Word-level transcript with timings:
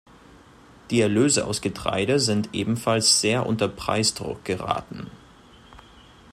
Die 0.89 0.99
Erlöse 0.99 1.45
aus 1.45 1.61
Getreide 1.61 2.19
sind 2.19 2.55
ebenfalls 2.55 3.21
sehr 3.21 3.45
unter 3.45 3.67
Preisdruck 3.67 4.43
geraten. 4.43 5.11